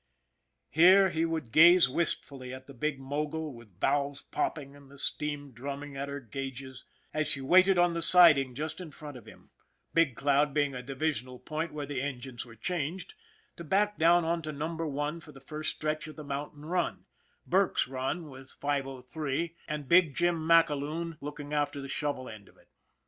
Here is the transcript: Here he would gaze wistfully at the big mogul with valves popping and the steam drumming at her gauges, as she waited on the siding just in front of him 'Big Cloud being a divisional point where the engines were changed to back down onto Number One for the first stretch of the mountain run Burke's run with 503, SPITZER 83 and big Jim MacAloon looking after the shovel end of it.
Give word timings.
Here 0.71 1.11
he 1.11 1.25
would 1.25 1.51
gaze 1.51 1.87
wistfully 1.87 2.51
at 2.51 2.65
the 2.65 2.73
big 2.73 2.99
mogul 2.99 3.53
with 3.53 3.79
valves 3.79 4.23
popping 4.23 4.75
and 4.75 4.89
the 4.89 4.97
steam 4.97 5.51
drumming 5.51 5.95
at 5.95 6.09
her 6.09 6.19
gauges, 6.19 6.85
as 7.13 7.27
she 7.27 7.39
waited 7.39 7.77
on 7.77 7.93
the 7.93 8.01
siding 8.01 8.55
just 8.55 8.81
in 8.81 8.89
front 8.89 9.15
of 9.15 9.27
him 9.27 9.51
'Big 9.93 10.15
Cloud 10.15 10.55
being 10.55 10.73
a 10.73 10.81
divisional 10.81 11.37
point 11.37 11.71
where 11.71 11.85
the 11.85 12.01
engines 12.01 12.47
were 12.47 12.55
changed 12.55 13.13
to 13.57 13.63
back 13.63 13.99
down 13.99 14.25
onto 14.25 14.51
Number 14.51 14.87
One 14.87 15.19
for 15.19 15.31
the 15.33 15.39
first 15.39 15.75
stretch 15.75 16.07
of 16.07 16.15
the 16.15 16.23
mountain 16.23 16.65
run 16.65 17.05
Burke's 17.45 17.87
run 17.87 18.27
with 18.27 18.49
503, 18.53 19.03
SPITZER 19.03 19.27
83 19.55 19.55
and 19.67 19.87
big 19.87 20.15
Jim 20.15 20.47
MacAloon 20.47 21.17
looking 21.21 21.53
after 21.53 21.79
the 21.79 21.87
shovel 21.87 22.27
end 22.27 22.49
of 22.49 22.57
it. 22.57 22.69